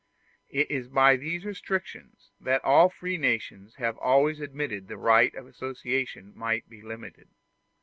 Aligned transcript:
It 0.49 0.71
is 0.71 0.87
by 0.87 1.15
these 1.15 1.45
restrictions 1.45 2.31
that 2.39 2.63
all 2.65 2.89
free 2.89 3.17
nations 3.19 3.75
have 3.75 3.99
always 3.99 4.39
admitted 4.39 4.85
that 4.87 4.87
the 4.87 4.97
right 4.97 5.35
of 5.35 5.45
association 5.45 6.33
might 6.35 6.67
be 6.67 6.81
limited. 6.81 7.29